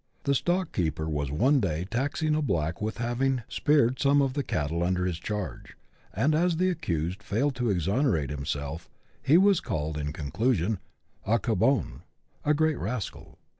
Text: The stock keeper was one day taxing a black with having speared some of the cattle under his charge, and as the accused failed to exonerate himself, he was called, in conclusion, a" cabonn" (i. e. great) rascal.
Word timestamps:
The 0.23 0.33
stock 0.33 0.71
keeper 0.71 1.07
was 1.07 1.29
one 1.29 1.59
day 1.59 1.85
taxing 1.85 2.33
a 2.33 2.41
black 2.41 2.81
with 2.81 2.97
having 2.97 3.43
speared 3.47 3.99
some 3.99 4.19
of 4.19 4.33
the 4.33 4.41
cattle 4.41 4.81
under 4.81 5.05
his 5.05 5.19
charge, 5.19 5.75
and 6.11 6.33
as 6.33 6.57
the 6.57 6.71
accused 6.71 7.21
failed 7.21 7.53
to 7.57 7.69
exonerate 7.69 8.31
himself, 8.31 8.89
he 9.21 9.37
was 9.37 9.59
called, 9.59 9.99
in 9.99 10.11
conclusion, 10.11 10.79
a" 11.23 11.37
cabonn" 11.39 12.01
(i. 12.45 12.49
e. 12.49 12.53
great) 12.55 12.79
rascal. 12.79 13.37